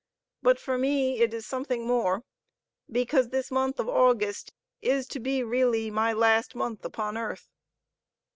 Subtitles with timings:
[0.41, 2.23] But for me it is something more,
[2.89, 7.51] because this month of August is to be really my last month 'upon earth."